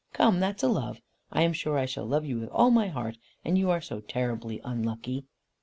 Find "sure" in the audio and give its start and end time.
1.53-1.77